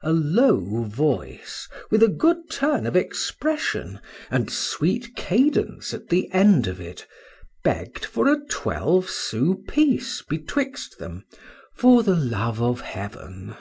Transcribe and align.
A 0.00 0.14
low 0.14 0.82
voice, 0.84 1.68
with 1.90 2.02
a 2.02 2.08
good 2.08 2.48
turn 2.50 2.86
of 2.86 2.96
expression, 2.96 4.00
and 4.30 4.50
sweet 4.50 5.14
cadence 5.14 5.92
at 5.92 6.08
the 6.08 6.30
end 6.32 6.66
of 6.66 6.80
it, 6.80 7.06
begg'd 7.64 8.02
for 8.06 8.26
a 8.26 8.40
twelve 8.48 9.10
sous 9.10 9.58
piece 9.68 10.22
betwixt 10.22 10.98
them, 10.98 11.26
for 11.74 12.02
the 12.02 12.16
love 12.16 12.62
of 12.62 12.80
heaven. 12.80 13.56